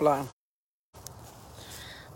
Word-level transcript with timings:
Hola. 0.00 0.24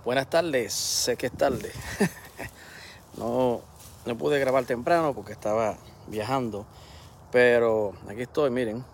Buenas 0.05 0.31
tardes, 0.31 0.73
sé 0.73 1.17
que 1.17 1.27
es 1.27 1.33
tarde. 1.33 1.73
no, 3.17 3.61
no 4.07 4.17
pude 4.17 4.39
grabar 4.39 4.65
temprano 4.67 5.13
porque 5.15 5.33
estaba 5.33 5.77
viajando. 6.07 6.65
Pero 7.33 7.95
aquí 8.09 8.23
estoy, 8.23 8.51
miren. 8.51 8.85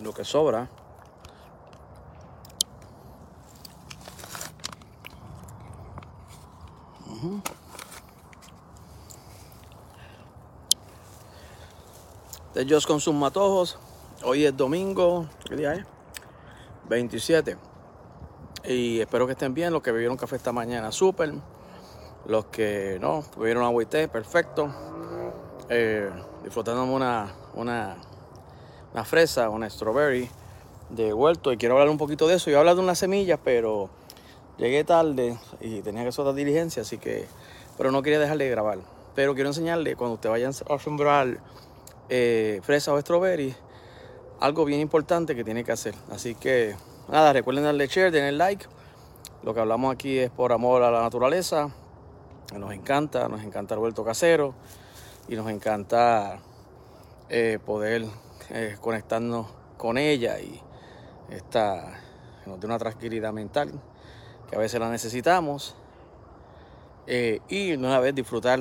Lo 0.00 0.14
que 0.14 0.24
sobra. 0.24 0.70
De 12.54 12.66
Just 12.72 12.86
con 12.86 13.00
sus 13.00 13.14
matojos. 13.14 13.78
Hoy 14.24 14.46
es 14.46 14.56
domingo. 14.56 15.26
¿Qué 15.48 15.56
día 15.56 15.74
es? 15.74 15.84
27. 16.88 17.56
Y 18.64 19.00
espero 19.00 19.26
que 19.26 19.32
estén 19.32 19.52
bien. 19.52 19.72
Los 19.72 19.82
que 19.82 19.90
bebieron 19.90 20.16
café 20.16 20.36
esta 20.36 20.52
mañana, 20.52 20.92
súper. 20.92 21.32
Los 22.26 22.44
que 22.46 22.98
no, 23.00 23.24
bebieron 23.36 23.64
agua 23.64 23.82
y 23.82 23.86
té, 23.86 24.06
perfecto. 24.06 24.72
Eh, 25.68 26.08
disfrutando 26.44 26.84
una, 26.84 27.34
una, 27.54 27.96
una 28.92 29.04
fresa, 29.04 29.48
una 29.48 29.68
strawberry 29.68 30.30
de 30.90 31.12
huerto. 31.12 31.52
Y 31.52 31.56
quiero 31.56 31.74
hablar 31.74 31.88
un 31.88 31.98
poquito 31.98 32.28
de 32.28 32.36
eso. 32.36 32.48
Yo 32.48 32.60
hablar 32.60 32.76
de 32.76 32.82
unas 32.82 32.98
semillas, 32.98 33.40
pero 33.42 33.90
llegué 34.56 34.84
tarde 34.84 35.36
y 35.60 35.80
tenía 35.80 36.02
que 36.02 36.10
hacer 36.10 36.22
otra 36.22 36.34
diligencia, 36.34 36.82
así 36.82 36.98
que. 36.98 37.26
Pero 37.76 37.90
no 37.90 38.02
quería 38.02 38.20
dejar 38.20 38.38
de 38.38 38.48
grabar. 38.48 38.78
Pero 39.16 39.34
quiero 39.34 39.50
enseñarle 39.50 39.96
cuando 39.96 40.14
ustedes 40.14 40.30
vayan 40.30 40.52
a 40.52 40.78
sembrar 40.78 41.38
eh, 42.08 42.60
fresa 42.62 42.92
o 42.92 43.00
strawberry, 43.00 43.56
algo 44.40 44.64
bien 44.64 44.80
importante 44.80 45.34
que 45.34 45.44
tiene 45.44 45.64
que 45.64 45.72
hacer. 45.72 45.94
Así 46.10 46.34
que 46.34 46.74
nada, 47.08 47.32
recuerden 47.32 47.64
darle 47.64 47.86
share, 47.86 48.10
denle 48.10 48.32
like. 48.32 48.66
Lo 49.42 49.54
que 49.54 49.60
hablamos 49.60 49.92
aquí 49.92 50.18
es 50.18 50.30
por 50.30 50.52
amor 50.52 50.82
a 50.82 50.90
la 50.90 51.02
naturaleza. 51.02 51.70
Nos 52.56 52.72
encanta, 52.72 53.28
nos 53.28 53.42
encanta 53.42 53.74
el 53.74 53.80
huerto 53.80 54.04
casero 54.04 54.54
y 55.28 55.36
nos 55.36 55.48
encanta 55.50 56.38
eh, 57.28 57.58
poder 57.64 58.04
eh, 58.50 58.76
conectarnos 58.80 59.46
con 59.78 59.96
ella 59.98 60.38
y 60.38 60.60
esta 61.30 61.98
nos 62.46 62.60
dé 62.60 62.66
una 62.66 62.78
tranquilidad 62.78 63.32
mental 63.32 63.72
que 64.50 64.56
a 64.56 64.58
veces 64.58 64.78
la 64.78 64.90
necesitamos 64.90 65.76
y 67.06 67.72
una 67.72 67.98
vez 67.98 68.14
disfrutar 68.14 68.60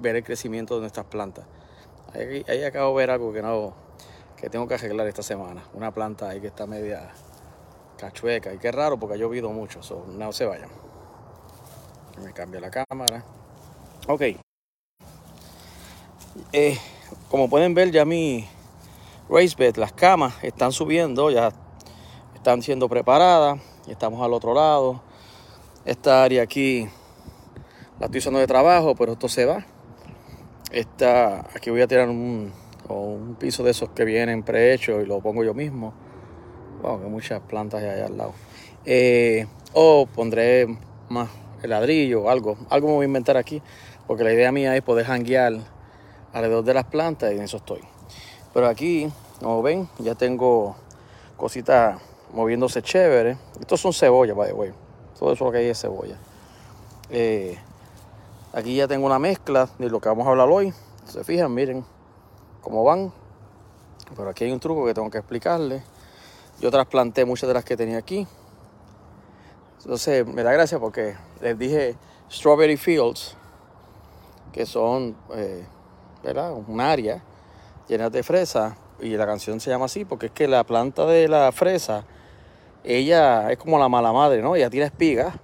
ver 0.00 0.16
el 0.16 0.24
crecimiento 0.24 0.74
de 0.74 0.80
nuestras 0.80 1.06
plantas. 1.06 1.44
Ahí, 2.14 2.64
acabo 2.64 2.90
de 2.90 3.02
ver 3.02 3.10
algo 3.10 3.32
que 3.32 3.42
no 3.42 3.74
tengo 4.50 4.66
que 4.68 4.74
arreglar 4.74 5.06
esta 5.06 5.22
semana. 5.22 5.62
Una 5.74 5.92
planta 5.92 6.28
ahí 6.28 6.40
que 6.40 6.48
está 6.48 6.66
media 6.66 7.10
cachueca. 7.96 8.52
Y 8.52 8.58
qué 8.58 8.70
raro 8.72 8.98
porque 8.98 9.14
ha 9.14 9.18
llovido 9.18 9.50
mucho. 9.50 9.80
no 10.08 10.32
se 10.32 10.44
vayan. 10.44 10.70
Me 12.22 12.32
cambia 12.32 12.60
la 12.60 12.70
cámara. 12.70 13.24
Ok. 14.06 14.22
Eh, 16.52 16.78
como 17.30 17.48
pueden 17.48 17.74
ver 17.74 17.90
ya 17.90 18.04
mi 18.04 18.46
race 19.28 19.54
bed, 19.56 19.76
las 19.76 19.92
camas 19.92 20.34
están 20.42 20.72
subiendo, 20.72 21.30
ya 21.30 21.52
están 22.34 22.62
siendo 22.62 22.88
preparadas. 22.88 23.60
Estamos 23.86 24.22
al 24.22 24.32
otro 24.32 24.54
lado. 24.54 25.02
Esta 25.84 26.22
área 26.22 26.42
aquí 26.42 26.88
la 27.98 28.06
estoy 28.06 28.18
usando 28.18 28.38
de 28.38 28.46
trabajo, 28.46 28.94
pero 28.94 29.12
esto 29.12 29.28
se 29.28 29.44
va. 29.44 29.64
Esta, 30.70 31.40
aquí 31.54 31.70
voy 31.70 31.82
a 31.82 31.86
tirar 31.86 32.08
un, 32.08 32.52
un 32.88 33.36
piso 33.36 33.62
de 33.62 33.70
esos 33.70 33.90
que 33.90 34.04
vienen 34.04 34.42
prehechos 34.42 35.02
y 35.02 35.06
lo 35.06 35.20
pongo 35.20 35.44
yo 35.44 35.54
mismo. 35.54 35.94
Wow, 36.82 37.00
que 37.00 37.06
muchas 37.06 37.40
plantas 37.40 37.82
hay 37.82 37.88
allá 37.88 38.06
al 38.06 38.16
lado. 38.16 38.32
Eh, 38.84 39.46
o 39.72 40.06
pondré 40.06 40.66
más 41.08 41.30
el 41.62 41.70
ladrillo 41.70 42.24
o 42.24 42.28
algo. 42.28 42.56
Algo 42.70 42.88
me 42.88 42.94
voy 42.94 43.04
a 43.04 43.06
inventar 43.06 43.36
aquí. 43.36 43.62
Porque 44.06 44.22
la 44.22 44.32
idea 44.32 44.52
mía 44.52 44.76
es 44.76 44.82
poder 44.82 45.06
janguear 45.06 45.54
alrededor 46.32 46.64
de 46.64 46.74
las 46.74 46.84
plantas 46.84 47.32
y 47.32 47.36
en 47.36 47.42
eso 47.42 47.56
estoy. 47.56 47.80
Pero 48.52 48.66
aquí, 48.68 49.10
como 49.40 49.62
ven, 49.62 49.88
ya 49.98 50.14
tengo 50.14 50.76
cositas 51.36 52.00
moviéndose 52.32 52.82
chévere. 52.82 53.38
Estos 53.58 53.80
son 53.80 53.92
cebollas, 53.94 54.36
by 54.36 54.48
the 54.48 54.54
way. 54.54 54.72
Todo 55.18 55.32
eso 55.32 55.46
lo 55.46 55.52
que 55.52 55.58
hay 55.58 55.66
es 55.66 55.80
cebolla. 55.80 56.18
Eh, 57.08 57.56
Aquí 58.54 58.76
ya 58.76 58.86
tengo 58.86 59.04
una 59.04 59.18
mezcla 59.18 59.68
de 59.80 59.90
lo 59.90 59.98
que 59.98 60.08
vamos 60.08 60.28
a 60.28 60.30
hablar 60.30 60.48
hoy. 60.48 60.72
Se 61.06 61.24
fijan, 61.24 61.52
miren 61.52 61.84
cómo 62.64 62.82
van. 62.82 63.12
Pero 64.16 64.30
aquí 64.30 64.44
hay 64.44 64.50
un 64.50 64.60
truco 64.60 64.84
que 64.86 64.94
tengo 64.94 65.10
que 65.10 65.18
explicarles. 65.18 65.82
Yo 66.60 66.70
trasplanté 66.70 67.24
muchas 67.24 67.46
de 67.46 67.54
las 67.54 67.64
que 67.64 67.76
tenía 67.76 67.98
aquí. 67.98 68.26
Entonces 69.80 70.26
me 70.26 70.42
da 70.42 70.52
gracia 70.52 70.78
porque 70.78 71.14
les 71.40 71.58
dije 71.58 71.96
Strawberry 72.30 72.76
Fields, 72.76 73.36
que 74.52 74.64
son 74.64 75.14
eh, 75.34 75.66
un 76.66 76.80
área 76.80 77.22
llena 77.86 78.08
de 78.08 78.22
fresa. 78.22 78.76
Y 79.00 79.16
la 79.16 79.26
canción 79.26 79.60
se 79.60 79.70
llama 79.70 79.84
así 79.86 80.04
porque 80.04 80.26
es 80.26 80.32
que 80.32 80.48
la 80.48 80.64
planta 80.64 81.04
de 81.04 81.28
la 81.28 81.52
fresa, 81.52 82.06
ella 82.82 83.50
es 83.50 83.58
como 83.58 83.78
la 83.78 83.88
mala 83.88 84.12
madre, 84.12 84.40
¿no? 84.40 84.56
Ella 84.56 84.70
tira 84.70 84.86
espigas 84.86 85.34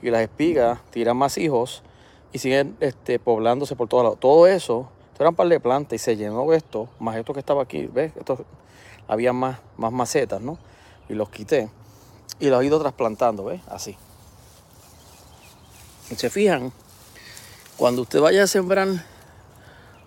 y 0.00 0.10
las 0.10 0.20
espigas 0.20 0.80
tiran 0.90 1.16
más 1.16 1.38
hijos 1.38 1.82
y 2.32 2.38
siguen 2.38 2.76
este, 2.80 3.18
poblándose 3.18 3.74
por 3.74 3.88
todos 3.88 4.04
lados. 4.04 4.20
Todo 4.20 4.46
eso, 4.46 4.90
esto 5.12 5.22
era 5.22 5.30
un 5.30 5.36
par 5.36 5.48
de 5.48 5.60
plantas 5.60 5.94
y 5.94 5.98
se 5.98 6.16
llenó 6.16 6.50
esto, 6.52 6.88
más 6.98 7.16
esto 7.16 7.34
que 7.34 7.40
estaba 7.40 7.62
aquí, 7.62 7.86
¿ves? 7.86 8.12
Esto, 8.16 8.44
había 9.06 9.32
más, 9.32 9.58
más 9.76 9.92
macetas, 9.92 10.40
¿no? 10.40 10.58
Y 11.08 11.14
los 11.14 11.28
quité 11.28 11.68
y 12.40 12.48
los 12.48 12.62
he 12.62 12.66
ido 12.66 12.80
trasplantando, 12.80 13.44
¿ves? 13.44 13.60
Así. 13.68 13.96
Y 16.10 16.14
se 16.14 16.30
fijan, 16.30 16.72
cuando 17.76 18.02
usted 18.02 18.20
vaya 18.20 18.44
a 18.44 18.46
sembrar 18.46 18.88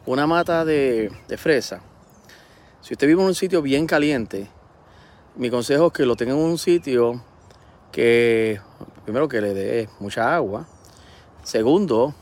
una 0.05 0.25
mata 0.25 0.65
de, 0.65 1.11
de 1.27 1.37
fresa, 1.37 1.81
si 2.81 2.93
usted 2.93 3.07
vive 3.07 3.21
en 3.21 3.27
un 3.27 3.35
sitio 3.35 3.61
bien 3.61 3.85
caliente, 3.85 4.47
mi 5.35 5.49
consejo 5.49 5.87
es 5.87 5.93
que 5.93 6.05
lo 6.05 6.15
tenga 6.15 6.33
en 6.33 6.39
un 6.39 6.57
sitio 6.57 7.21
que, 7.91 8.59
primero 9.03 9.27
que 9.27 9.41
le 9.41 9.53
dé 9.53 9.89
mucha 9.99 10.35
agua, 10.35 10.67
Segundo, 11.45 12.15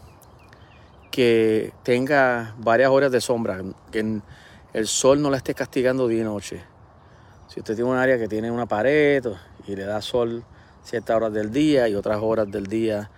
que 1.14 1.72
tenga 1.84 2.56
varias 2.58 2.90
horas 2.90 3.12
de 3.12 3.22
sombra, 3.22 3.62
que 3.92 4.20
el 4.74 4.88
sol 4.88 5.22
no 5.22 5.30
la 5.30 5.38
esté 5.38 5.54
castigando 5.54 6.08
día 6.08 6.22
y 6.22 6.24
noche. 6.24 6.64
Si 7.48 7.60
usted 7.60 7.76
tiene 7.76 7.92
un 7.92 7.98
área 7.98 8.18
que 8.18 8.28
tiene 8.28 8.50
una 8.50 8.66
pared 8.66 9.24
y 9.68 9.76
le 9.76 9.84
da 9.84 10.02
sol 10.02 10.44
ciertas 10.84 11.16
horas 11.16 11.32
del 11.32 11.52
día 11.52 11.88
y 11.88 11.94
otras 11.94 12.18
horas 12.20 12.50
del 12.50 12.66
día 12.66 13.12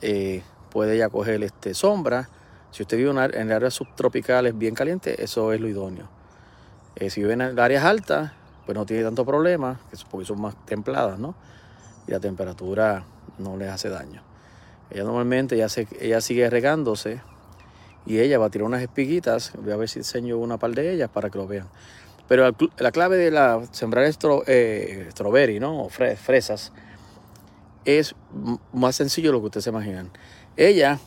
eh, 0.00 0.42
puede 0.70 0.96
ya 0.96 1.10
coger 1.10 1.42
este, 1.42 1.74
sombra. 1.74 2.30
Si 2.70 2.82
usted 2.82 2.96
vive 2.96 3.10
en 3.10 3.52
áreas 3.52 3.74
subtropicales 3.74 4.56
bien 4.56 4.74
calientes, 4.74 5.18
eso 5.18 5.52
es 5.52 5.60
lo 5.60 5.68
idóneo. 5.68 6.08
Eh, 6.94 7.10
si 7.10 7.20
vive 7.20 7.34
en 7.34 7.42
áreas 7.42 7.84
altas, 7.84 8.32
pues 8.64 8.78
no 8.78 8.86
tiene 8.86 9.02
tanto 9.02 9.26
problema, 9.26 9.78
porque 10.10 10.26
son 10.26 10.40
más 10.40 10.56
templadas, 10.64 11.18
¿no? 11.18 11.34
Y 12.08 12.12
la 12.12 12.18
temperatura 12.18 13.04
no 13.36 13.58
les 13.58 13.68
hace 13.68 13.90
daño. 13.90 14.22
Ella 14.90 15.04
normalmente 15.04 15.56
ella, 15.56 15.68
se, 15.68 15.88
ella 16.00 16.20
sigue 16.20 16.48
regándose 16.48 17.20
y 18.06 18.20
ella 18.20 18.38
va 18.38 18.46
a 18.46 18.50
tirar 18.50 18.66
unas 18.66 18.82
espiguitas. 18.82 19.52
Voy 19.60 19.72
a 19.72 19.76
ver 19.76 19.88
si 19.88 19.98
enseño 19.98 20.38
una 20.38 20.58
par 20.58 20.72
de 20.72 20.92
ellas 20.92 21.10
para 21.12 21.28
que 21.30 21.38
lo 21.38 21.46
vean. 21.46 21.68
Pero 22.28 22.52
la, 22.78 22.92
clave 22.92 23.16
de 23.16 23.30
la 23.30 23.62
sembrar 23.70 24.04
estro, 24.04 24.42
eh, 24.46 25.08
strawberry, 25.10 25.60
¿no? 25.60 25.84
O 25.84 25.88
fresas, 25.88 26.72
es 27.84 28.16
más 28.72 28.96
sencillo 28.96 29.28
de 29.28 29.32
lo 29.34 29.40
que 29.40 29.46
ustedes 29.46 29.64
se 29.64 29.70
imaginan. 29.70 30.10
Ella, 30.56 30.98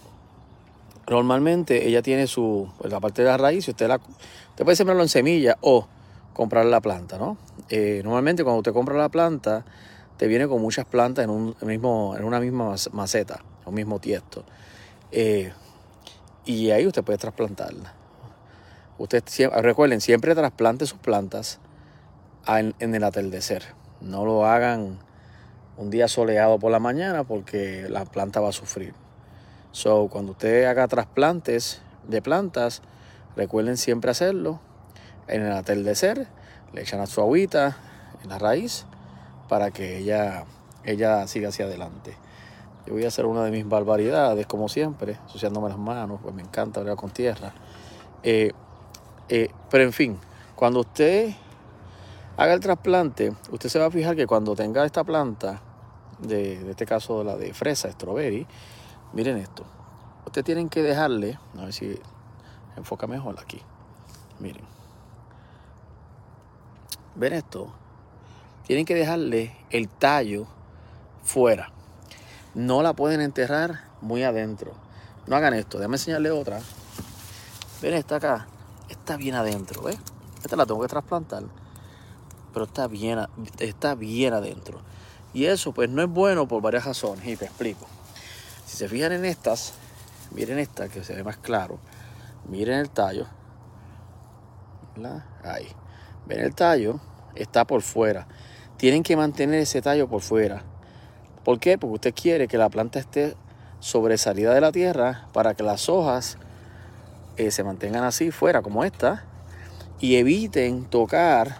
normalmente, 1.09 1.87
ella 1.87 2.01
tiene 2.01 2.27
su, 2.27 2.71
pues, 2.77 2.91
la 2.91 3.01
parte 3.01 3.21
de 3.21 3.27
la 3.27 3.37
raíz, 3.37 3.67
usted, 3.67 3.87
la, 3.87 3.97
usted 3.97 4.63
puede 4.63 4.77
sembrarlo 4.77 5.03
en 5.03 5.09
semilla 5.09 5.57
o 5.59 5.87
comprar 6.33 6.65
la 6.65 6.79
planta, 6.79 7.17
¿no? 7.17 7.37
Eh, 7.69 7.99
normalmente 8.05 8.45
cuando 8.45 8.59
usted 8.59 8.71
compra 8.71 8.95
la 8.95 9.09
planta, 9.09 9.65
te 10.15 10.27
viene 10.27 10.47
con 10.47 10.61
muchas 10.61 10.85
plantas 10.85 11.25
en, 11.25 11.31
un 11.31 11.55
mismo, 11.63 12.15
en 12.17 12.23
una 12.23 12.39
misma 12.39 12.75
maceta 12.93 13.41
mismo 13.71 13.99
tiesto. 13.99 14.43
Eh, 15.11 15.51
y 16.45 16.71
ahí 16.71 16.87
usted 16.87 17.03
puede 17.03 17.17
trasplantarla. 17.17 17.93
Usted 18.97 19.23
recuerden, 19.61 20.01
siempre 20.01 20.35
trasplante 20.35 20.85
sus 20.85 20.99
plantas 20.99 21.59
en, 22.47 22.95
el 22.95 23.03
atardecer. 23.03 23.63
No 24.01 24.25
lo 24.25 24.45
hagan 24.45 24.99
un 25.77 25.89
día 25.89 26.07
soleado 26.07 26.59
por 26.59 26.71
la 26.71 26.79
mañana 26.79 27.23
porque 27.23 27.87
la 27.89 28.05
planta 28.05 28.41
va 28.41 28.49
a 28.49 28.53
sufrir. 28.53 28.93
So, 29.71 30.09
cuando 30.09 30.33
usted 30.33 30.65
haga 30.65 30.87
trasplantes 30.87 31.81
de 32.07 32.21
plantas, 32.21 32.81
recuerden 33.35 33.77
siempre 33.77 34.11
hacerlo 34.11 34.59
en 35.27 35.43
el 35.43 35.53
atardecer. 35.53 36.27
Le 36.73 36.81
echan 36.81 36.99
a 36.99 37.05
su 37.05 37.21
agüita 37.21 37.77
en 38.23 38.29
la 38.29 38.37
raíz 38.37 38.85
para 39.47 39.71
que 39.71 39.97
ella, 39.97 40.43
ella 40.83 41.25
siga 41.27 41.49
hacia 41.49 41.65
adelante. 41.65 42.15
Yo 42.89 42.95
voy 42.95 43.05
a 43.05 43.09
hacer 43.09 43.27
una 43.27 43.43
de 43.43 43.51
mis 43.51 43.69
barbaridades, 43.69 44.47
como 44.47 44.67
siempre, 44.67 45.19
asociándome 45.27 45.69
las 45.69 45.77
manos, 45.77 46.19
pues 46.23 46.33
me 46.33 46.41
encanta 46.41 46.79
hablar 46.79 46.95
con 46.95 47.11
tierra. 47.11 47.53
Eh, 48.23 48.51
eh, 49.27 49.51
pero 49.69 49.83
en 49.83 49.93
fin, 49.93 50.17
cuando 50.55 50.79
usted 50.79 51.31
haga 52.35 52.51
el 52.51 52.59
trasplante, 52.59 53.31
usted 53.51 53.69
se 53.69 53.77
va 53.77 53.85
a 53.85 53.91
fijar 53.91 54.15
que 54.15 54.25
cuando 54.25 54.55
tenga 54.55 54.83
esta 54.85 55.03
planta, 55.03 55.61
de, 56.17 56.63
de 56.63 56.71
este 56.71 56.87
caso 56.87 57.23
la 57.23 57.37
de 57.37 57.53
fresa, 57.53 57.91
strawberry, 57.91 58.47
miren 59.13 59.37
esto. 59.37 59.65
Ustedes 60.25 60.45
tienen 60.45 60.67
que 60.67 60.81
dejarle, 60.81 61.37
a 61.59 61.65
ver 61.65 61.73
si 61.73 61.95
enfoca 62.75 63.05
mejor 63.05 63.35
aquí. 63.39 63.61
Miren. 64.39 64.65
¿Ven 67.13 67.33
esto? 67.33 67.71
Tienen 68.65 68.85
que 68.85 68.95
dejarle 68.95 69.55
el 69.69 69.89
tallo 69.89 70.47
fuera. 71.21 71.71
No 72.59 72.83
la 72.83 72.91
pueden 72.91 73.21
enterrar 73.21 73.85
muy 74.01 74.23
adentro. 74.23 74.73
No 75.27 75.37
hagan 75.37 75.53
esto. 75.53 75.77
Déjame 75.77 75.95
enseñarle 75.95 76.29
otra. 76.29 76.59
Ven 77.81 77.93
esta 77.93 78.17
acá. 78.17 78.47
Está 78.89 79.15
bien 79.15 79.35
adentro, 79.35 79.83
¿ves? 79.83 79.97
Esta 80.43 80.57
la 80.57 80.65
tengo 80.65 80.81
que 80.81 80.89
trasplantar. 80.89 81.43
Pero 82.51 82.65
está 82.65 82.87
bien, 82.87 83.19
está 83.59 83.95
bien 83.95 84.33
adentro. 84.33 84.81
Y 85.33 85.45
eso 85.45 85.71
pues 85.71 85.89
no 85.89 86.01
es 86.01 86.09
bueno 86.09 86.49
por 86.49 86.61
varias 86.61 86.83
razones. 86.83 87.25
Y 87.25 87.37
te 87.37 87.45
explico. 87.45 87.87
Si 88.65 88.75
se 88.75 88.89
fijan 88.89 89.13
en 89.13 89.23
estas, 89.23 89.71
miren 90.31 90.59
esta 90.59 90.89
que 90.89 91.01
se 91.05 91.15
ve 91.15 91.23
más 91.23 91.37
claro. 91.37 91.79
Miren 92.49 92.79
el 92.79 92.89
tallo. 92.89 93.25
Ahí. 95.45 95.69
Ven 96.25 96.41
el 96.41 96.53
tallo. 96.53 96.99
Está 97.35 97.63
por 97.63 97.83
fuera. 97.83 98.27
Tienen 98.75 99.01
que 99.01 99.15
mantener 99.15 99.61
ese 99.61 99.81
tallo 99.81 100.09
por 100.09 100.19
fuera. 100.19 100.65
¿Por 101.43 101.59
qué? 101.59 101.77
Porque 101.77 101.95
usted 101.95 102.13
quiere 102.13 102.47
que 102.47 102.57
la 102.57 102.69
planta 102.69 102.99
esté 102.99 103.35
sobresalida 103.79 104.53
de 104.53 104.61
la 104.61 104.71
tierra 104.71 105.27
para 105.33 105.53
que 105.53 105.63
las 105.63 105.89
hojas 105.89 106.37
eh, 107.37 107.51
se 107.51 107.63
mantengan 107.63 108.03
así 108.03 108.31
fuera 108.31 108.61
como 108.61 108.83
esta 108.83 109.23
y 109.99 110.15
eviten 110.15 110.85
tocar 110.85 111.57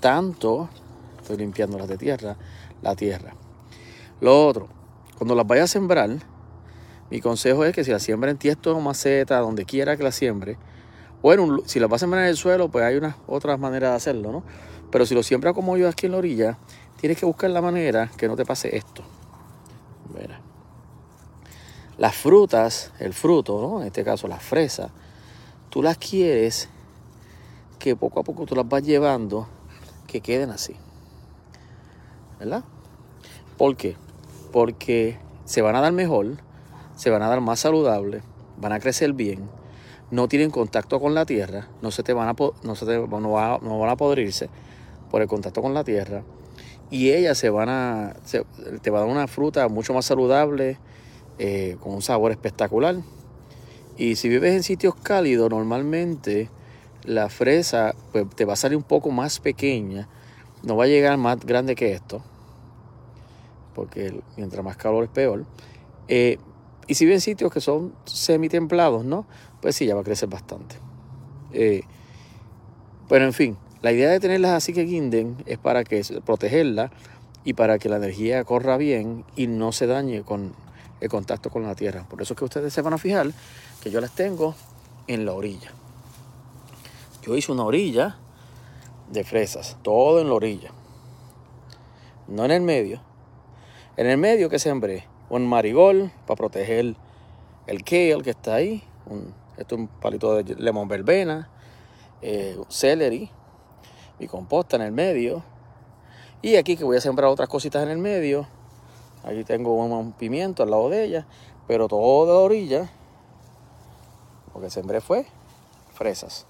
tanto, 0.00 0.68
estoy 1.20 1.38
limpiando 1.38 1.78
las 1.78 1.88
de 1.88 1.98
tierra, 1.98 2.36
la 2.82 2.94
tierra. 2.94 3.34
Lo 4.20 4.46
otro, 4.46 4.68
cuando 5.16 5.34
las 5.34 5.46
vaya 5.46 5.64
a 5.64 5.66
sembrar, 5.66 6.10
mi 7.10 7.20
consejo 7.20 7.64
es 7.64 7.74
que 7.74 7.84
si 7.84 7.90
la 7.90 7.98
siembra 7.98 8.30
en 8.30 8.38
tiesto 8.38 8.76
o 8.76 8.80
maceta, 8.80 9.38
donde 9.38 9.64
quiera 9.64 9.96
que 9.96 10.02
la 10.02 10.12
siembre, 10.12 10.58
bueno, 11.22 11.58
si 11.66 11.80
la 11.80 11.86
va 11.86 11.96
a 11.96 11.98
sembrar 11.98 12.22
en 12.24 12.30
el 12.30 12.36
suelo, 12.36 12.68
pues 12.68 12.84
hay 12.84 12.96
unas 12.96 13.16
otras 13.26 13.58
maneras 13.58 13.90
de 13.90 13.96
hacerlo, 13.96 14.32
¿no? 14.32 14.44
Pero 14.90 15.04
si 15.04 15.14
lo 15.14 15.22
siembra 15.22 15.52
como 15.52 15.76
yo 15.76 15.88
aquí 15.88 16.06
en 16.06 16.12
la 16.12 16.18
orilla, 16.18 16.58
tienes 16.98 17.18
que 17.18 17.26
buscar 17.26 17.50
la 17.50 17.62
manera 17.62 18.10
que 18.16 18.28
no 18.28 18.36
te 18.36 18.44
pase 18.44 18.76
esto. 18.76 19.02
Mira. 20.14 20.40
Las 21.96 22.14
frutas, 22.14 22.92
el 22.98 23.14
fruto, 23.14 23.60
¿no? 23.60 23.80
en 23.80 23.86
este 23.86 24.04
caso 24.04 24.28
las 24.28 24.42
fresas, 24.42 24.90
tú 25.70 25.82
las 25.82 25.98
quieres 25.98 26.68
que 27.78 27.96
poco 27.96 28.20
a 28.20 28.24
poco 28.24 28.46
tú 28.46 28.54
las 28.54 28.68
vas 28.68 28.82
llevando 28.82 29.48
que 30.06 30.20
queden 30.20 30.50
así. 30.50 30.76
¿Verdad? 32.38 32.64
¿Por 33.56 33.76
qué? 33.76 33.96
Porque 34.52 35.18
se 35.44 35.62
van 35.62 35.74
a 35.74 35.80
dar 35.80 35.92
mejor, 35.92 36.36
se 36.94 37.10
van 37.10 37.22
a 37.22 37.28
dar 37.28 37.40
más 37.40 37.60
saludables, 37.60 38.22
van 38.58 38.72
a 38.72 38.80
crecer 38.80 39.12
bien, 39.12 39.48
no 40.10 40.28
tienen 40.28 40.50
contacto 40.50 41.00
con 41.00 41.14
la 41.14 41.26
tierra, 41.26 41.68
no 41.82 41.90
se 41.90 42.02
te 42.04 42.12
van 42.12 42.28
a 42.28 42.34
no 42.62 42.74
se 42.76 42.86
te, 42.86 42.98
no, 42.98 43.32
van 43.32 43.90
a 43.90 43.96
podrirse 43.96 44.48
por 45.10 45.20
el 45.20 45.28
contacto 45.28 45.62
con 45.62 45.74
la 45.74 45.82
tierra 45.82 46.22
y 46.90 47.10
ellas 47.10 47.36
se 47.38 47.50
van 47.50 47.68
a 47.68 48.16
te 48.82 48.90
va 48.90 48.98
a 48.98 49.00
dar 49.02 49.10
una 49.10 49.26
fruta 49.26 49.68
mucho 49.68 49.92
más 49.94 50.06
saludable, 50.06 50.78
eh, 51.38 51.76
con 51.80 51.94
un 51.94 52.02
sabor 52.02 52.30
espectacular. 52.30 52.96
Y 53.96 54.16
si 54.16 54.28
vives 54.28 54.54
en 54.54 54.62
sitios 54.62 54.94
cálidos, 54.94 55.50
normalmente 55.50 56.50
la 57.04 57.28
fresa 57.28 57.94
pues, 58.12 58.28
te 58.34 58.44
va 58.44 58.54
a 58.54 58.56
salir 58.56 58.76
un 58.76 58.84
poco 58.84 59.10
más 59.10 59.40
pequeña, 59.40 60.08
no 60.62 60.76
va 60.76 60.84
a 60.84 60.86
llegar 60.86 61.16
más 61.18 61.40
grande 61.40 61.74
que 61.74 61.92
esto, 61.92 62.22
porque 63.74 64.20
mientras 64.36 64.64
más 64.64 64.76
calor 64.76 65.04
es 65.04 65.10
peor. 65.10 65.46
Eh, 66.06 66.38
y 66.86 66.94
si 66.94 67.04
vives 67.04 67.26
en 67.26 67.32
sitios 67.32 67.52
que 67.52 67.60
son 67.60 67.94
semi-templados, 68.04 69.04
¿no? 69.04 69.26
Pues 69.60 69.76
sí, 69.76 69.86
ya 69.86 69.94
va 69.94 70.00
a 70.00 70.04
crecer 70.04 70.28
bastante. 70.28 70.76
Eh, 71.52 71.82
pero 73.08 73.24
en 73.24 73.32
fin, 73.32 73.56
la 73.80 73.92
idea 73.92 74.10
de 74.10 74.18
tenerlas 74.18 74.52
así 74.52 74.72
que 74.72 74.84
guinden 74.84 75.36
es 75.46 75.58
para 75.58 75.84
que 75.84 76.02
protegerla 76.24 76.90
y 77.44 77.52
para 77.52 77.78
que 77.78 77.88
la 77.88 77.96
energía 77.96 78.42
corra 78.44 78.76
bien 78.76 79.24
y 79.36 79.46
no 79.46 79.72
se 79.72 79.86
dañe 79.86 80.22
con 80.22 80.54
el 81.00 81.08
contacto 81.08 81.50
con 81.50 81.62
la 81.62 81.74
tierra. 81.74 82.04
Por 82.08 82.20
eso 82.20 82.34
es 82.34 82.38
que 82.38 82.44
ustedes 82.44 82.72
se 82.72 82.82
van 82.82 82.92
a 82.92 82.98
fijar 82.98 83.30
que 83.82 83.90
yo 83.90 84.00
las 84.00 84.14
tengo 84.14 84.54
en 85.06 85.24
la 85.24 85.32
orilla. 85.32 85.70
Yo 87.22 87.36
hice 87.36 87.52
una 87.52 87.64
orilla 87.64 88.16
de 89.10 89.22
fresas, 89.22 89.76
todo 89.82 90.20
en 90.20 90.26
la 90.26 90.34
orilla. 90.34 90.72
No 92.26 92.44
en 92.44 92.50
el 92.50 92.62
medio. 92.62 93.00
En 93.96 94.06
el 94.06 94.18
medio 94.18 94.50
que 94.50 94.58
sembré 94.58 95.06
un 95.30 95.46
marigol 95.46 96.10
para 96.26 96.36
proteger 96.36 96.96
el 97.66 97.84
kale 97.84 98.22
que 98.22 98.30
está 98.30 98.56
ahí. 98.56 98.82
esto 99.56 99.74
es 99.74 99.80
un 99.80 99.88
palito 99.88 100.34
de 100.42 100.54
lemon 100.56 100.88
verbena, 100.88 101.48
eh, 102.22 102.58
celery, 102.68 103.30
mi 104.18 104.26
composta 104.26 104.76
en 104.76 104.82
el 104.82 104.92
medio. 104.92 105.42
Y 106.42 106.56
aquí 106.56 106.76
que 106.76 106.84
voy 106.84 106.96
a 106.96 107.00
sembrar 107.00 107.30
otras 107.30 107.48
cositas 107.48 107.82
en 107.82 107.90
el 107.90 107.98
medio, 107.98 108.46
Aquí 109.24 109.44
tengo 109.44 109.74
un 109.74 110.12
pimiento 110.12 110.62
al 110.62 110.70
lado 110.70 110.88
de 110.88 111.04
ella, 111.04 111.26
pero 111.66 111.88
todo 111.88 112.26
de 112.26 112.32
la 112.32 112.38
orilla, 112.38 112.90
lo 114.54 114.60
que 114.60 114.70
sembré 114.70 115.00
fue 115.00 115.26
fresas. 115.94 116.46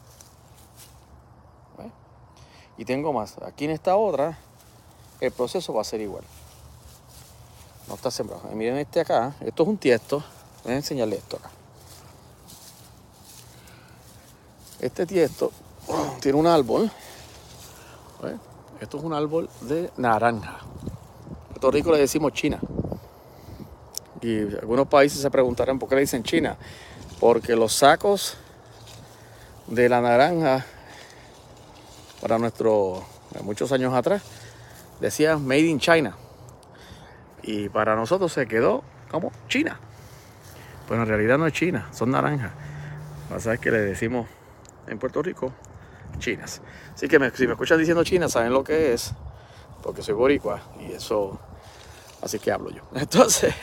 Y 2.77 2.85
tengo 2.85 3.13
más. 3.13 3.37
Aquí 3.43 3.65
en 3.65 3.73
esta 3.73 3.97
otra, 3.97 4.39
el 5.21 5.33
proceso 5.33 5.75
va 5.75 5.81
a 5.81 5.85
ser 5.85 6.01
igual. 6.01 6.23
No 7.89 7.95
está 7.95 8.09
sembrado. 8.13 8.49
miren 8.55 8.77
este 8.77 9.01
acá, 9.01 9.35
esto 9.41 9.65
es 9.65 9.69
un 9.69 9.77
tiesto. 9.77 10.23
Voy 10.63 10.75
a 10.75 10.77
enseñarle 10.77 11.17
esto 11.17 11.39
acá. 11.39 11.51
Este 14.79 15.07
tiesto 15.07 15.51
tiene 16.21 16.39
un 16.39 16.47
árbol. 16.47 16.89
Esto 18.81 18.99
es 18.99 19.05
un 19.05 19.13
árbol 19.13 19.49
de 19.63 19.91
naranja. 19.97 20.59
Puerto 21.49 21.71
Rico 21.71 21.93
le 21.93 21.99
decimos 21.99 22.33
China. 22.33 22.59
Y 24.21 24.55
algunos 24.57 24.89
países 24.89 25.21
se 25.21 25.31
preguntarán 25.31 25.79
por 25.79 25.89
qué 25.89 25.95
le 25.95 26.01
dicen 26.03 26.23
China. 26.23 26.57
Porque 27.21 27.55
los 27.55 27.73
sacos 27.73 28.37
de 29.67 29.89
la 29.89 30.01
naranja, 30.01 30.65
para 32.21 32.39
nuestro, 32.39 33.05
muchos 33.43 33.71
años 33.73 33.95
atrás, 33.95 34.23
decían 35.01 35.47
Made 35.47 35.67
in 35.67 35.79
China. 35.79 36.17
Y 37.43 37.69
para 37.69 37.95
nosotros 37.95 38.33
se 38.33 38.47
quedó 38.47 38.83
como 39.11 39.33
China. 39.49 39.79
Pero 40.89 41.03
en 41.03 41.09
realidad 41.09 41.39
no 41.39 41.47
es 41.47 41.53
China, 41.53 41.89
son 41.93 42.11
naranjas. 42.11 42.53
Pasa 43.29 43.55
es 43.55 43.61
que 43.61 43.71
le 43.71 43.79
decimos 43.79 44.27
en 44.87 44.99
Puerto 44.99 45.23
Rico 45.23 45.53
chinas. 46.19 46.61
Así 46.95 47.09
que 47.09 47.19
si 47.35 47.47
me 47.47 47.53
escuchan 47.53 47.79
diciendo 47.79 48.05
China, 48.05 48.29
saben 48.29 48.53
lo 48.53 48.65
que 48.65 48.93
es, 48.93 49.13
porque 49.83 50.03
soy 50.03 50.15
boricua 50.15 50.61
y 50.81 50.93
eso 50.93 51.39
así 52.23 52.39
que 52.39 52.53
hablo 52.53 52.71
yo. 52.71 52.83
Entonces, 52.95 53.55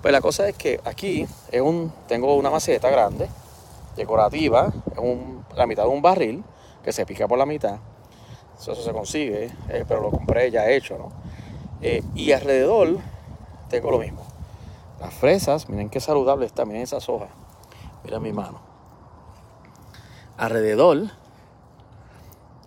pues 0.00 0.12
la 0.12 0.20
cosa 0.20 0.48
es 0.48 0.56
que 0.56 0.80
aquí 0.84 1.26
es 1.50 1.60
un, 1.60 1.92
tengo 2.08 2.34
una 2.36 2.50
maceta 2.50 2.90
grande, 2.90 3.28
decorativa, 3.96 4.72
es 4.90 4.98
un, 4.98 5.44
la 5.56 5.66
mitad 5.66 5.84
de 5.84 5.90
un 5.90 6.02
barril 6.02 6.44
que 6.82 6.92
se 6.92 7.06
pica 7.06 7.28
por 7.28 7.38
la 7.38 7.46
mitad. 7.46 7.78
Eso, 8.58 8.74
se 8.74 8.92
consigue, 8.92 9.50
eh, 9.68 9.84
pero 9.88 10.00
lo 10.00 10.10
compré 10.10 10.50
ya 10.50 10.68
hecho. 10.70 11.10
Eh, 11.80 12.02
y 12.14 12.32
alrededor 12.32 12.98
tengo 13.68 13.90
lo 13.90 13.98
mismo. 13.98 14.22
Las 15.00 15.12
fresas, 15.14 15.68
miren 15.68 15.88
qué 15.90 15.98
saludable 15.98 16.46
está, 16.46 16.64
miren 16.64 16.82
esas 16.82 17.08
hojas. 17.08 17.30
Mira 18.04 18.20
mi 18.20 18.32
mano. 18.32 18.60
Alrededor, 20.36 21.10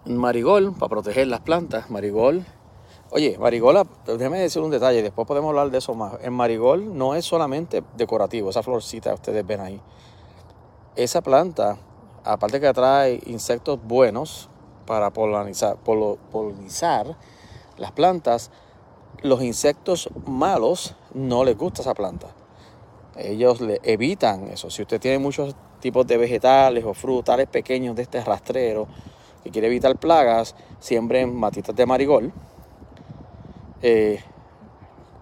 marigol 0.06 0.74
para 0.74 0.90
proteger 0.90 1.28
las 1.28 1.42
plantas, 1.42 1.90
marigol 1.90 2.46
Oye, 3.12 3.38
marigola, 3.38 3.86
déjeme 4.06 4.40
decir 4.40 4.62
un 4.62 4.72
detalle, 4.72 5.04
después 5.04 5.28
podemos 5.28 5.50
hablar 5.50 5.70
de 5.70 5.78
eso 5.78 5.94
más. 5.94 6.16
El 6.22 6.32
marigol 6.32 6.98
no 6.98 7.14
es 7.14 7.24
solamente 7.24 7.84
decorativo, 7.96 8.50
esa 8.50 8.64
florcita 8.64 9.12
que 9.12 9.16
ustedes 9.16 9.46
ven 9.46 9.62
ahí. 9.62 9.82
Esa 10.96 11.22
planta, 11.22 11.78
aparte 12.24 12.60
que 12.60 12.68
atrae 12.68 13.22
insectos 13.28 13.80
buenos 13.82 14.50
para 14.88 15.12
polinizar, 15.12 15.78
polinizar 15.78 17.16
las 17.78 17.92
plantas, 17.92 18.50
los 19.22 19.44
insectos 19.44 20.10
malos 20.26 20.96
no 21.14 21.44
les 21.46 21.56
gusta 21.56 21.84
esa 21.84 21.94
planta. 21.94 22.28
Ellos 23.16 23.62
le 23.62 23.80
evitan 23.84 24.48
eso. 24.48 24.70
Si 24.70 24.82
usted 24.82 25.00
tiene 25.00 25.20
muchos 25.20 25.56
tipos 25.80 26.08
de 26.08 26.18
vegetales 26.18 26.84
o 26.84 26.94
frutales 26.94 27.48
pequeños 27.48 27.96
de 27.96 28.02
este 28.02 28.22
rastrero 28.24 28.88
que 29.46 29.52
quiere 29.52 29.68
evitar 29.68 29.96
plagas, 29.98 30.56
siembren 30.80 31.36
matitas 31.36 31.76
de 31.76 31.86
marigol 31.86 32.34
eh, 33.84 34.20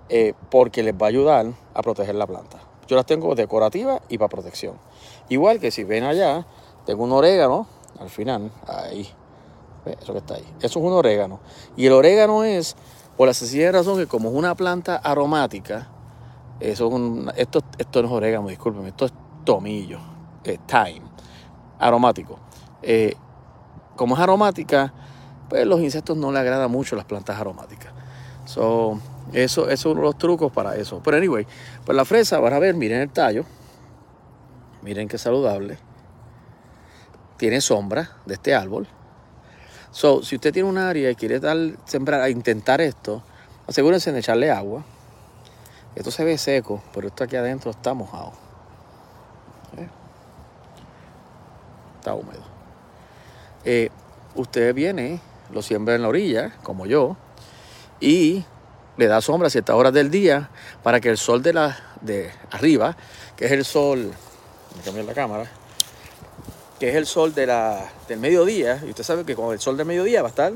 eh, 0.08 0.34
porque 0.50 0.82
les 0.82 0.94
va 0.94 1.08
a 1.08 1.10
ayudar 1.10 1.48
a 1.74 1.82
proteger 1.82 2.16
la 2.16 2.26
planta. 2.26 2.58
Yo 2.88 2.96
las 2.96 3.06
tengo 3.06 3.36
decorativas 3.36 4.02
y 4.08 4.18
para 4.18 4.30
protección. 4.30 4.76
Igual 5.28 5.60
que 5.60 5.72
si 5.72 5.84
ven 5.84 6.06
allá, 6.06 6.48
tengo 6.86 7.04
un 7.04 7.12
orégano 7.12 7.68
al 8.00 8.10
final, 8.10 8.50
ahí. 8.66 9.10
Eso 9.86 10.14
que 10.14 10.20
está 10.20 10.36
ahí. 10.36 10.46
Eso 10.62 10.80
es 10.80 10.86
un 10.86 10.94
orégano. 10.94 11.42
Y 11.76 11.88
el 11.88 11.92
orégano 11.92 12.46
es, 12.46 12.78
por 13.18 13.28
la 13.28 13.34
sencilla 13.34 13.74
razón 13.74 13.98
que 13.98 14.08
como 14.08 14.30
es 14.30 14.36
una 14.36 14.56
planta 14.56 14.96
aromática, 14.96 15.90
eso 16.62 16.88
es 16.88 16.94
un, 16.94 17.30
esto, 17.36 17.60
no 17.96 18.08
es 18.08 18.12
orégano, 18.12 18.48
discúlpeme, 18.48 18.88
esto 18.88 19.08
es 19.08 19.14
tomillo, 19.44 20.00
eh, 20.46 20.60
thyme, 20.66 21.06
aromático. 21.78 22.40
Eh, 22.82 23.16
como 24.04 24.16
es 24.16 24.22
aromática, 24.22 24.92
pues 25.48 25.66
los 25.66 25.80
insectos 25.80 26.18
no 26.18 26.30
le 26.30 26.38
agradan 26.38 26.70
mucho 26.70 26.98
las 26.98 27.06
plantas 27.06 27.40
aromáticas. 27.40 27.94
So, 28.44 29.00
eso, 29.32 29.70
es 29.70 29.86
uno 29.86 30.02
de 30.02 30.02
los 30.02 30.18
trucos 30.18 30.52
para 30.52 30.76
eso. 30.76 31.00
Pero 31.02 31.16
anyway, 31.16 31.48
pues 31.86 31.96
la 31.96 32.04
fresa, 32.04 32.38
van 32.42 32.52
a 32.52 32.60
ver, 32.60 32.76
miren 32.76 33.00
el 33.00 33.10
tallo. 33.12 33.46
Miren 34.82 35.08
qué 35.08 35.18
saludable. 35.18 35.78
Tiene 37.38 37.62
sombra 37.62 38.18
de 38.26 38.34
este 38.34 38.54
árbol. 38.54 38.90
So, 39.92 40.22
si 40.22 40.36
usted 40.36 40.52
tiene 40.52 40.68
un 40.68 40.78
área 40.78 41.10
y 41.10 41.16
quiere 41.16 41.40
dar, 41.40 41.56
sembrar, 41.86 42.30
intentar 42.30 42.82
esto, 42.82 43.24
asegúrense 43.68 44.12
de 44.12 44.20
echarle 44.20 44.52
agua. 44.52 44.84
Esto 45.96 46.12
se 46.12 46.26
ve 46.26 46.38
seco, 46.38 46.84
pero 46.94 47.08
esto 47.08 47.24
aquí 47.24 47.38
adentro 47.38 47.72
está 47.72 47.94
mojado. 47.94 48.34
¿Eh? 49.78 49.88
Está 52.00 52.14
húmedo. 52.16 52.52
Eh, 53.66 53.90
usted 54.36 54.74
viene, 54.74 55.20
lo 55.52 55.62
siembra 55.62 55.96
en 55.96 56.02
la 56.02 56.08
orilla, 56.08 56.54
como 56.64 56.86
yo, 56.86 57.18
y 58.00 58.46
le 58.98 59.08
da 59.08 59.22
sombra 59.22 59.48
a 59.48 59.50
ciertas 59.50 59.76
horas 59.76 59.94
del 59.94 60.12
día 60.12 60.50
para 60.84 61.00
que 61.00 61.10
el 61.10 61.18
sol 61.18 61.42
de 61.42 61.54
la 61.54 61.78
de 62.02 62.32
arriba, 62.52 62.96
que 63.36 63.46
es 63.46 63.52
el 63.52 63.66
sol, 63.66 64.12
a 64.80 64.86
cambiar 64.86 65.06
la 65.06 65.14
cámara, 65.14 65.46
que 66.80 66.90
es 66.90 66.96
el 66.96 67.06
sol 67.06 67.34
de 67.34 67.48
la, 67.48 67.90
del 68.08 68.20
mediodía, 68.20 68.82
y 68.86 68.90
usted 68.90 69.04
sabe 69.04 69.26
que 69.26 69.36
con 69.36 69.54
el 69.54 69.60
sol 69.60 69.78
del 69.78 69.86
mediodía 69.86 70.22
va 70.22 70.28
a 70.28 70.30
estar 70.30 70.54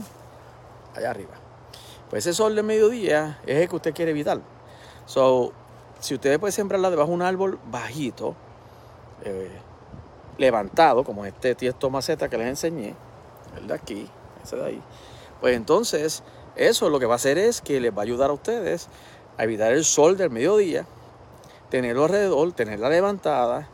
allá 0.96 1.10
arriba. 1.10 1.34
Pues 2.10 2.25
ese 2.25 2.36
sol 2.36 2.55
del 2.55 2.65
mediodía 2.65 3.39
es 3.46 3.57
el 3.57 3.69
que 3.69 3.75
usted 3.75 3.93
quiere 3.93 4.12
evitar. 4.12 4.39
So, 5.05 5.53
si 6.00 6.15
usted 6.15 6.39
puede 6.39 6.51
sembrarla 6.51 6.89
debajo 6.89 7.10
de 7.10 7.15
un 7.15 7.22
árbol 7.22 7.60
bajito, 7.69 8.36
eh, 9.24 9.50
levantado, 10.38 11.03
como 11.03 11.25
este 11.25 11.55
tiesto 11.55 11.89
maceta 11.89 12.29
que 12.29 12.38
les 12.38 12.48
enseñé, 12.48 12.93
de 13.66 13.74
aquí, 13.74 14.10
ese 14.44 14.58
de 14.58 14.66
ahí, 14.66 14.82
pues 15.40 15.56
entonces 15.56 16.22
eso 16.56 16.90
lo 16.90 17.00
que 17.00 17.06
va 17.06 17.14
a 17.14 17.16
hacer 17.16 17.38
es 17.38 17.62
que 17.62 17.80
les 17.80 17.92
va 17.92 18.00
a 18.00 18.04
ayudar 18.04 18.30
a 18.30 18.34
ustedes 18.34 18.88
a 19.38 19.44
evitar 19.44 19.72
el 19.72 19.86
sol 19.86 20.18
del 20.18 20.30
mediodía, 20.30 20.86
tenerlo 21.70 22.06
alrededor, 22.06 22.52
tenerla 22.54 22.90
levantada, 22.90 23.68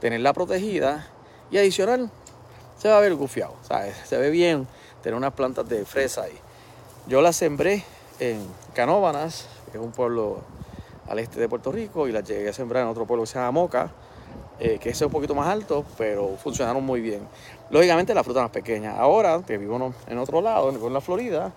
tenerla 0.00 0.32
protegida 0.32 1.08
y 1.50 1.58
adicional, 1.58 2.10
se 2.78 2.88
va 2.88 2.98
a 2.98 3.00
ver 3.00 3.14
gufiado. 3.14 3.54
Se 4.04 4.16
ve 4.16 4.30
bien 4.30 4.68
tener 5.02 5.16
unas 5.16 5.32
plantas 5.32 5.68
de 5.68 5.84
fresa 5.84 6.22
ahí. 6.22 6.38
Yo 7.06 7.20
las 7.20 7.36
sembré 7.36 7.84
en 8.20 8.46
Canóbanas, 8.74 9.48
que 9.72 9.78
es 9.78 9.82
un 9.82 9.92
pueblo 9.92 10.42
al 11.08 11.18
este 11.18 11.40
de 11.40 11.48
Puerto 11.48 11.72
Rico, 11.72 12.06
y 12.06 12.12
las 12.12 12.24
llegué 12.24 12.50
a 12.50 12.52
sembrar 12.52 12.84
en 12.84 12.88
otro 12.90 13.06
pueblo 13.06 13.24
que 13.24 13.28
se 13.28 13.38
llama 13.38 13.50
Moca, 13.50 13.90
eh, 14.60 14.78
que 14.80 14.90
es 14.90 15.00
un 15.02 15.10
poquito 15.10 15.34
más 15.34 15.48
alto, 15.48 15.84
pero 15.96 16.36
funcionaron 16.36 16.84
muy 16.84 17.00
bien. 17.00 17.20
Lógicamente 17.70 18.14
la 18.14 18.24
fruta 18.24 18.42
más 18.42 18.50
pequeña. 18.50 18.96
Ahora 18.96 19.40
que 19.46 19.58
vivo 19.58 19.92
en 20.06 20.18
otro 20.18 20.40
lado, 20.40 20.70
en 20.70 20.92
la 20.92 21.00
Florida, 21.00 21.52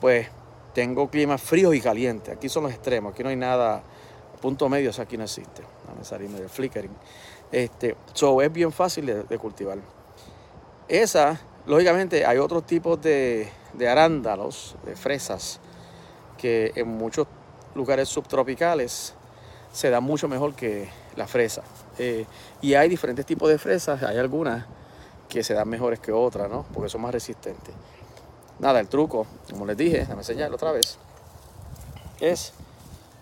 pues 0.00 0.28
tengo 0.74 1.08
climas 1.08 1.40
fríos 1.40 1.74
y 1.74 1.80
calientes. 1.80 2.34
Aquí 2.34 2.48
son 2.48 2.64
los 2.64 2.72
extremos, 2.72 3.12
aquí 3.12 3.22
no 3.22 3.28
hay 3.28 3.36
nada, 3.36 3.82
punto 4.40 4.68
medio, 4.68 4.90
aquí 4.98 5.16
no 5.16 5.24
existe. 5.24 5.62
A 6.00 6.04
salirme 6.04 6.40
del 6.40 6.48
flickering. 6.48 6.92
Este, 7.52 7.96
so 8.12 8.40
es 8.42 8.52
bien 8.52 8.72
fácil 8.72 9.06
de, 9.06 9.38
cultivar. 9.38 9.78
Esa, 10.88 11.40
lógicamente, 11.66 12.24
hay 12.24 12.38
otros 12.38 12.64
tipos 12.64 13.00
de, 13.00 13.48
arándalos, 13.88 14.76
de 14.84 14.94
fresas, 14.94 15.60
que 16.38 16.72
en 16.74 16.88
muchos 16.88 17.26
lugares 17.74 18.08
subtropicales 18.08 19.14
se 19.72 19.90
dan 19.90 20.04
mucho 20.04 20.28
mejor 20.28 20.54
que 20.54 20.88
la 21.16 21.26
fresa. 21.26 21.62
Eh, 22.02 22.24
y 22.62 22.72
hay 22.72 22.88
diferentes 22.88 23.26
tipos 23.26 23.50
de 23.50 23.58
fresas, 23.58 24.02
hay 24.02 24.16
algunas 24.16 24.64
que 25.28 25.44
se 25.44 25.52
dan 25.52 25.68
mejores 25.68 26.00
que 26.00 26.12
otras, 26.12 26.50
¿no? 26.50 26.64
Porque 26.72 26.88
son 26.88 27.02
más 27.02 27.12
resistentes. 27.12 27.74
Nada, 28.58 28.80
el 28.80 28.88
truco, 28.88 29.26
como 29.50 29.66
les 29.66 29.76
dije, 29.76 29.98
déjame 29.98 30.22
enseñarlo 30.22 30.56
otra 30.56 30.72
vez, 30.72 30.96
es 32.20 32.54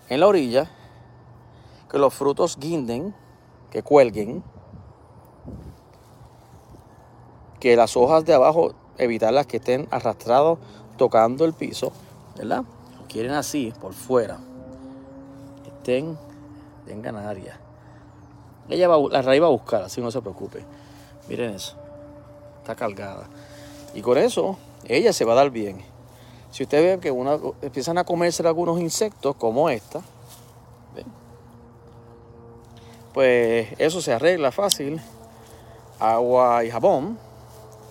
en 0.07 0.21
la 0.21 0.27
orilla 0.27 0.71
que 1.91 1.97
los 1.97 2.13
frutos 2.13 2.57
guinden 2.57 3.13
que 3.69 3.83
cuelguen, 3.83 4.45
que 7.59 7.75
las 7.75 7.97
hojas 7.97 8.23
de 8.23 8.33
abajo 8.33 8.75
evitarlas 8.97 9.45
que 9.45 9.57
estén 9.57 9.89
arrastrados 9.91 10.57
tocando 10.97 11.43
el 11.43 11.51
piso, 11.51 11.91
¿verdad? 12.37 12.63
quieren 13.09 13.33
así, 13.33 13.73
por 13.81 13.93
fuera, 13.93 14.37
que 15.63 15.69
estén, 15.69 16.17
tengan 16.85 17.17
área. 17.17 17.59
Ella 18.69 18.87
va, 18.87 18.97
la 19.09 19.21
raíz 19.21 19.41
va 19.41 19.47
a 19.47 19.51
buscar, 19.51 19.83
así 19.83 20.01
no 20.01 20.11
se 20.11 20.21
preocupe. 20.21 20.63
Miren 21.27 21.55
eso, 21.55 21.75
está 22.61 22.75
cargada. 22.75 23.27
Y 23.93 24.01
con 24.01 24.17
eso, 24.17 24.57
ella 24.85 25.13
se 25.13 25.25
va 25.25 25.33
a 25.33 25.35
dar 25.35 25.49
bien. 25.49 25.81
Si 26.51 26.63
ustedes 26.63 26.83
ven 26.83 26.99
que 26.99 27.11
una, 27.11 27.37
empiezan 27.61 27.97
a 27.97 28.03
comerse 28.03 28.45
algunos 28.47 28.79
insectos, 28.79 29.35
como 29.35 29.69
esta, 29.69 30.01
pues 33.13 33.67
eso 33.77 34.01
se 34.01 34.13
arregla 34.13 34.51
fácil. 34.51 35.01
Agua 35.99 36.63
y 36.63 36.71
jabón 36.71 37.17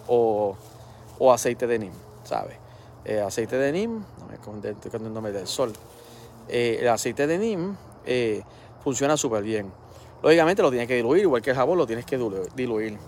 o, 0.07 0.57
aceite 1.31 1.67
de 1.67 1.79
nim, 1.79 1.93
¿sabes? 2.25 2.57
Eh, 3.05 3.21
aceite 3.21 3.57
de 3.57 3.73
nim, 3.73 4.03
no 4.19 4.27
me 4.27 4.71
estoy 4.71 5.33
del 5.33 5.47
sol. 5.47 5.73
Eh, 6.49 6.79
el 6.81 6.89
aceite 6.89 7.27
de 7.27 7.37
nim 7.37 7.77
eh, 8.07 8.43
funciona 8.83 9.17
súper 9.17 9.43
bien. 9.43 9.71
Lógicamente 10.23 10.63
lo 10.63 10.71
tienes 10.71 10.89
que 10.89 10.97
diluir, 10.97 11.23
igual 11.23 11.43
que 11.43 11.51
el 11.51 11.57
jabón 11.57 11.79
lo 11.79 11.87
tienes 11.87 12.05
que 12.05 12.19
diluir. 12.55 12.99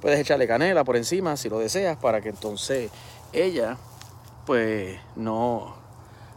Puedes 0.00 0.18
echarle 0.18 0.46
canela 0.46 0.84
por 0.84 0.96
encima 0.96 1.36
si 1.36 1.48
lo 1.48 1.58
deseas 1.58 1.96
para 1.96 2.20
que 2.20 2.28
entonces 2.28 2.90
ella 3.32 3.76
pues 4.46 4.98
no, 5.16 5.74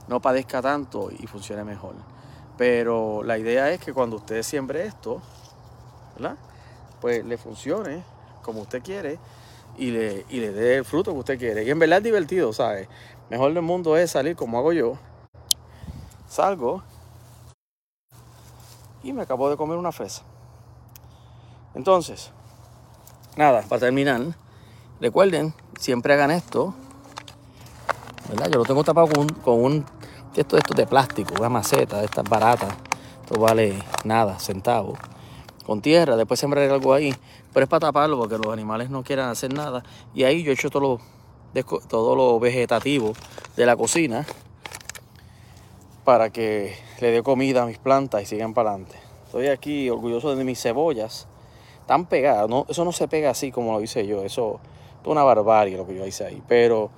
no 0.08 0.22
padezca 0.22 0.62
tanto 0.62 1.10
y 1.12 1.28
funcione 1.28 1.64
mejor. 1.64 1.96
Pero 2.58 3.24
la 3.24 3.38
idea 3.38 3.72
es 3.72 3.80
que 3.80 3.94
cuando 3.94 4.18
usted 4.18 4.42
siembre 4.44 4.86
esto, 4.86 5.22
¿verdad? 6.16 6.38
Pues 7.02 7.26
le 7.26 7.38
funcione 7.38 8.04
como 8.42 8.62
usted 8.62 8.82
quiere 8.82 9.20
y 9.78 9.92
le, 9.92 10.26
y 10.30 10.40
le 10.40 10.52
dé 10.52 10.78
el 10.78 10.86
fruto 10.86 11.12
que 11.12 11.20
usted 11.20 11.40
quiere. 11.40 11.64
Y 11.64 11.70
en 11.70 11.80
verdad 11.80 11.98
es 11.98 12.04
divertido, 12.04 12.54
¿sabes? 12.54 12.88
Mejor 13.30 13.54
del 13.54 13.64
mundo 13.64 13.98
es 13.98 14.12
salir 14.12 14.36
como 14.36 14.58
hago 14.58 14.72
yo. 14.72 14.98
Salgo 16.28 16.84
y 19.06 19.14
me 19.14 19.22
acabo 19.22 19.50
de 19.50 19.56
comer 19.56 19.78
una 19.78 19.92
fresa. 19.92 20.24
Entonces, 21.76 22.32
nada, 23.38 23.62
para 23.62 23.80
terminar, 23.82 24.36
recuerden, 25.00 25.54
siempre 25.80 26.16
hagan 26.16 26.32
esto. 26.32 26.74
Yo 28.52 28.58
lo 28.58 28.64
tengo 28.64 28.84
tapado 28.84 29.08
con 29.44 29.64
un, 29.64 29.86
esto, 30.36 30.58
esto 30.58 30.74
de 30.74 30.88
plástico, 30.88 31.36
una 31.38 31.50
maceta, 31.50 32.00
de 32.00 32.06
estas 32.06 32.28
baratas. 32.28 32.74
Esto 33.22 33.40
vale 33.40 33.78
nada, 34.04 34.40
centavos. 34.40 34.98
Con 35.68 35.82
tierra, 35.82 36.16
después 36.16 36.40
sembrar 36.40 36.68
algo 36.72 36.92
ahí. 36.92 37.16
Pero 37.54 37.64
es 37.64 37.70
para 37.70 37.88
taparlo 37.88 38.18
porque 38.18 38.40
los 38.40 38.52
animales 38.52 38.90
no 38.90 39.04
quieran 39.04 39.30
hacer 39.30 39.54
nada. 39.54 39.84
Y 40.16 40.24
ahí 40.24 40.42
yo 40.42 40.50
he 40.50 40.56
hecho 40.56 40.72
todo 40.72 41.00
lo, 41.54 41.80
todo 41.88 42.16
lo 42.16 42.40
vegetativo 42.40 43.14
de 43.56 43.66
la 43.68 43.76
cocina 43.76 44.26
para 46.06 46.30
que 46.30 46.78
le 47.02 47.12
dé 47.12 47.24
comida 47.24 47.64
a 47.64 47.66
mis 47.66 47.80
plantas 47.80 48.22
y 48.22 48.26
sigan 48.28 48.54
para 48.54 48.70
adelante. 48.70 48.96
Estoy 49.26 49.48
aquí 49.48 49.90
orgulloso 49.90 50.36
de 50.36 50.44
mis 50.46 50.62
cebollas. 50.62 51.28
Están 51.82 52.06
pegadas, 52.06 52.48
no, 52.48 52.66
eso 52.70 52.86
no 52.86 52.92
se 52.92 53.08
pega 53.08 53.32
así 53.32 53.52
como 53.52 53.74
lo 53.74 53.82
hice 53.82 54.06
yo. 54.06 54.24
Eso 54.24 54.60
es 55.02 55.08
una 55.08 55.24
barbarie 55.24 55.76
lo 55.76 55.86
que 55.86 55.96
yo 55.96 56.06
hice 56.06 56.26
ahí. 56.26 56.42
Pero 56.48 56.92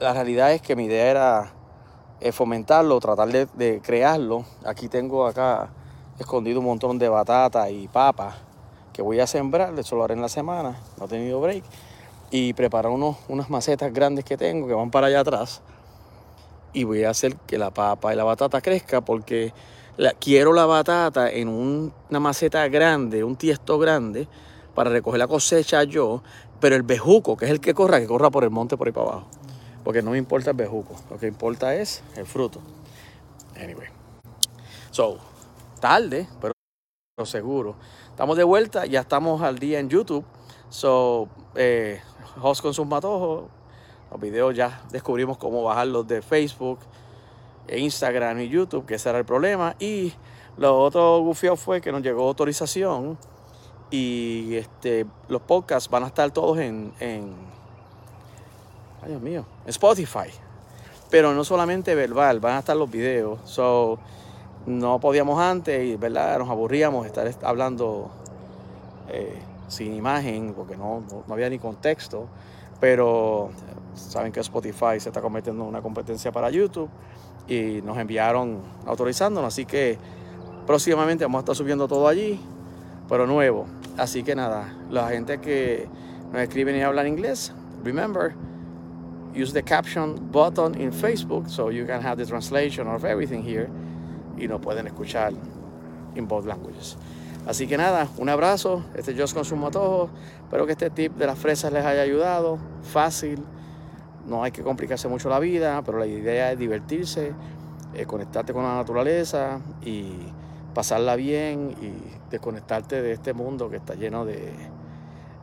la 0.00 0.14
realidad 0.14 0.52
es 0.52 0.62
que 0.62 0.74
mi 0.74 0.86
idea 0.86 1.10
era 1.10 1.52
eh, 2.20 2.32
fomentarlo, 2.32 2.98
tratar 3.00 3.28
de, 3.28 3.80
crearlo. 3.82 4.44
Aquí 4.64 4.88
tengo 4.88 5.26
acá 5.26 5.70
escondido 6.18 6.60
un 6.60 6.66
montón 6.66 6.98
de 6.98 7.08
batata 7.08 7.70
y 7.70 7.86
papas 7.88 8.36
que 8.94 9.02
voy 9.02 9.20
a 9.20 9.26
sembrar, 9.26 9.74
de 9.74 9.80
hecho 9.80 9.96
lo 9.96 10.04
haré 10.04 10.14
en 10.14 10.20
la 10.20 10.28
semana, 10.28 10.78
no 10.98 11.04
he 11.04 11.08
tenido 11.08 11.40
break. 11.40 11.64
Y 12.30 12.54
preparar 12.54 12.90
unas 12.90 13.50
macetas 13.50 13.92
grandes 13.92 14.24
que 14.24 14.38
tengo 14.38 14.66
que 14.66 14.72
van 14.72 14.90
para 14.90 15.08
allá 15.08 15.20
atrás. 15.20 15.60
Y 16.72 16.84
voy 16.84 17.04
a 17.04 17.10
hacer 17.10 17.36
que 17.46 17.58
la 17.58 17.70
papa 17.70 18.12
y 18.12 18.16
la 18.16 18.24
batata 18.24 18.60
crezca 18.60 19.02
porque 19.02 19.52
quiero 20.18 20.52
la 20.52 20.66
batata 20.66 21.30
en 21.30 21.48
una 21.48 22.20
maceta 22.20 22.66
grande, 22.68 23.24
un 23.24 23.36
tiesto 23.36 23.78
grande, 23.78 24.26
para 24.74 24.90
recoger 24.90 25.18
la 25.18 25.28
cosecha 25.28 25.84
yo, 25.84 26.22
pero 26.60 26.76
el 26.76 26.82
bejuco, 26.82 27.36
que 27.36 27.44
es 27.44 27.50
el 27.50 27.60
que 27.60 27.74
corra, 27.74 28.00
que 28.00 28.06
corra 28.06 28.30
por 28.30 28.44
el 28.44 28.50
monte 28.50 28.76
por 28.76 28.86
ahí 28.86 28.92
para 28.92 29.06
abajo. 29.06 29.26
Porque 29.84 30.02
no 30.02 30.12
me 30.12 30.18
importa 30.18 30.50
el 30.50 30.56
bejuco, 30.56 30.94
lo 31.10 31.18
que 31.18 31.26
importa 31.26 31.74
es 31.74 32.02
el 32.16 32.26
fruto. 32.26 32.60
Anyway. 33.56 33.88
So, 34.90 35.18
tarde, 35.80 36.28
pero 36.40 36.54
seguro. 37.26 37.76
Estamos 38.08 38.36
de 38.36 38.44
vuelta, 38.44 38.86
ya 38.86 39.00
estamos 39.00 39.42
al 39.42 39.58
día 39.58 39.78
en 39.78 39.88
YouTube. 39.88 40.24
So, 40.70 41.28
eh, 41.54 42.00
host 42.40 42.62
con 42.62 42.72
sus 42.72 42.86
matojos, 42.86 43.44
Los 44.12 44.20
videos 44.20 44.54
ya 44.54 44.82
descubrimos 44.90 45.38
cómo 45.38 45.64
bajarlos 45.64 46.06
de 46.06 46.20
Facebook, 46.20 46.78
e 47.66 47.78
Instagram 47.78 48.40
y 48.40 48.48
YouTube, 48.48 48.84
que 48.84 48.96
ese 48.96 49.08
era 49.08 49.18
el 49.18 49.24
problema. 49.24 49.74
Y 49.78 50.12
lo 50.58 50.78
otro 50.78 51.20
gufio 51.20 51.56
fue 51.56 51.80
que 51.80 51.90
nos 51.90 52.02
llegó 52.02 52.28
autorización 52.28 53.16
y 53.90 54.56
este, 54.56 55.06
los 55.28 55.40
podcasts 55.42 55.88
van 55.88 56.04
a 56.04 56.08
estar 56.08 56.30
todos 56.30 56.58
en, 56.58 56.92
en 57.00 57.34
ay 59.02 59.10
Dios 59.10 59.22
mío, 59.22 59.44
Spotify. 59.66 60.28
Pero 61.10 61.32
no 61.34 61.44
solamente 61.44 61.94
verbal, 61.94 62.40
van 62.40 62.56
a 62.56 62.58
estar 62.60 62.76
los 62.76 62.90
videos. 62.90 63.38
So, 63.44 63.98
no 64.66 65.00
podíamos 65.00 65.40
antes 65.40 65.84
y 65.84 65.96
¿verdad? 65.96 66.38
nos 66.38 66.48
aburríamos 66.48 67.06
estar 67.06 67.30
hablando 67.42 68.10
eh, 69.08 69.38
sin 69.68 69.94
imagen 69.94 70.54
porque 70.54 70.76
no, 70.76 71.02
no, 71.26 71.34
había 71.34 71.50
ni 71.50 71.58
contexto. 71.58 72.28
Pero 72.82 73.50
saben 73.94 74.32
que 74.32 74.40
Spotify 74.40 74.98
se 74.98 75.10
está 75.10 75.20
convirtiendo 75.20 75.62
en 75.62 75.68
una 75.68 75.80
competencia 75.80 76.32
para 76.32 76.50
YouTube 76.50 76.90
y 77.46 77.80
nos 77.80 77.96
enviaron 77.96 78.58
autorizándonos. 78.86 79.54
Así 79.54 79.64
que 79.64 79.98
próximamente 80.66 81.24
vamos 81.24 81.38
a 81.38 81.42
estar 81.42 81.54
subiendo 81.54 81.86
todo 81.86 82.08
allí, 82.08 82.40
pero 83.08 83.24
nuevo. 83.24 83.66
Así 83.96 84.24
que 84.24 84.34
nada, 84.34 84.74
la 84.90 85.08
gente 85.10 85.38
que 85.38 85.88
nos 86.32 86.42
escriben 86.42 86.74
y 86.74 86.82
hablan 86.82 87.06
inglés, 87.06 87.52
remember, 87.84 88.34
use 89.32 89.52
the 89.52 89.62
caption 89.62 90.16
button 90.32 90.74
in 90.74 90.90
Facebook 90.90 91.48
so 91.48 91.70
you 91.70 91.86
can 91.86 92.04
have 92.04 92.16
the 92.16 92.26
translation 92.26 92.88
of 92.88 93.04
everything 93.04 93.44
here 93.44 93.68
y 94.36 94.48
nos 94.48 94.60
pueden 94.60 94.88
escuchar 94.88 95.32
in 96.16 96.26
both 96.26 96.46
languages. 96.46 96.96
Así 97.46 97.66
que 97.66 97.76
nada, 97.76 98.08
un 98.18 98.28
abrazo. 98.28 98.84
Este 98.94 99.12
es 99.12 99.20
Just 99.20 99.34
Consumo 99.34 99.70
Tojo. 99.70 100.10
Espero 100.44 100.64
que 100.66 100.72
este 100.72 100.90
tip 100.90 101.16
de 101.16 101.26
las 101.26 101.38
fresas 101.38 101.72
les 101.72 101.84
haya 101.84 102.02
ayudado. 102.02 102.58
Fácil, 102.82 103.42
no 104.26 104.44
hay 104.44 104.52
que 104.52 104.62
complicarse 104.62 105.08
mucho 105.08 105.28
la 105.28 105.40
vida, 105.40 105.82
pero 105.84 105.98
la 105.98 106.06
idea 106.06 106.52
es 106.52 106.58
divertirse, 106.58 107.32
eh, 107.94 108.06
conectarte 108.06 108.52
con 108.52 108.62
la 108.62 108.74
naturaleza 108.74 109.60
y 109.84 110.12
pasarla 110.72 111.16
bien 111.16 111.74
y 111.80 112.30
desconectarte 112.30 113.02
de 113.02 113.12
este 113.12 113.32
mundo 113.32 113.68
que 113.68 113.76
está 113.76 113.94
lleno 113.94 114.24
de 114.24 114.52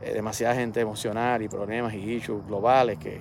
eh, 0.02 0.14
demasiada 0.14 0.56
gente 0.56 0.80
emocional 0.80 1.42
y 1.42 1.50
problemas 1.50 1.94
y 1.94 1.98
issues 1.98 2.46
globales 2.48 2.98
que 2.98 3.20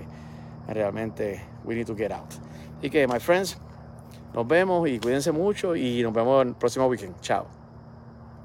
realmente 0.68 1.42
we 1.64 1.75
need 1.75 1.87
to 1.87 1.97
get 1.97 2.12
out. 2.12 2.32
Y 2.80 2.90
que, 2.90 3.08
my 3.08 3.18
friends, 3.18 3.58
nos 4.32 4.47
vemos 4.47 4.88
y 4.88 5.00
cuídense 5.00 5.32
mucho 5.32 5.75
y 5.75 6.00
nos 6.02 6.12
vemos 6.12 6.47
el 6.47 6.54
próximo 6.54 6.87
weekend. 6.87 7.20
Chao. 7.20 7.57